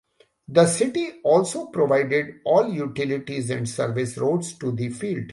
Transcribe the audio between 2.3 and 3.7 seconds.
all utilities and